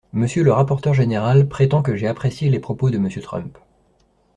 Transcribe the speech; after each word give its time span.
Monsieur 0.13 0.43
le 0.43 0.51
rapporteur 0.51 0.95
général 0.95 1.47
prétend 1.47 1.83
que 1.83 1.95
j’ai 1.95 2.07
apprécié 2.07 2.49
les 2.49 2.57
propos 2.57 2.89
de 2.89 2.97
Monsieur 2.97 3.21
Trump. 3.21 3.55